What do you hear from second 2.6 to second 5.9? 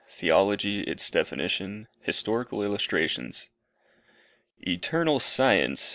ILLUSTRATIONS. Eternal Science!